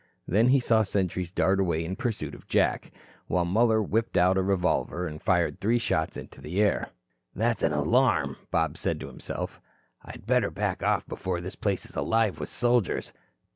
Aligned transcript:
Then 0.27 0.47
he 0.47 0.59
saw 0.59 0.79
the 0.79 0.85
sentries 0.85 1.29
dart 1.29 1.59
away 1.59 1.85
in 1.85 1.95
pursuit 1.95 2.33
of 2.33 2.47
Jack, 2.47 2.91
while 3.27 3.45
Muller 3.45 3.83
whipped 3.83 4.17
out 4.17 4.35
a 4.35 4.41
revolver 4.41 5.05
and 5.05 5.21
fired 5.21 5.59
three 5.61 5.77
shots 5.77 6.17
into 6.17 6.41
the 6.41 6.59
air. 6.59 6.89
"That's 7.35 7.61
an 7.61 7.71
alarm," 7.71 8.35
Bob 8.49 8.79
said 8.79 8.99
to 9.01 9.07
himself. 9.07 9.61
"I'd 10.03 10.25
better 10.25 10.49
back 10.49 10.81
off 10.81 11.05
before 11.05 11.39
this 11.39 11.55
place 11.55 11.85
is 11.85 11.95
alive 11.95 12.39
with 12.39 12.49
soldiers." 12.49 13.13